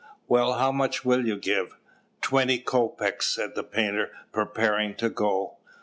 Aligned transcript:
"Well, 0.27 0.53
how 0.53 0.71
much 0.71 1.05
will 1.05 1.27
you 1.27 1.37
give?" 1.37 1.77
"Twenty 2.21 2.57
kopeks," 2.57 3.27
said 3.35 3.53
the 3.53 3.63
painter, 3.63 4.09
preparing 4.31 4.95
to 4.95 5.09
go. 5.11 5.57